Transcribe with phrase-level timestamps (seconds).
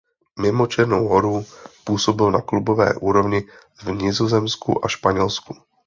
[0.39, 1.45] Mimo Černou Horu
[1.83, 3.41] působil na klubové úrovni
[3.83, 5.53] v Nizozemsku a Španělsku.